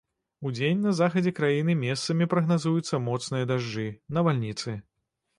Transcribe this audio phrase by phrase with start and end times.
[0.49, 3.85] Удзень на захадзе краіны месцамі прагназуюцца моцныя дажджы,
[4.19, 4.75] навальніцы.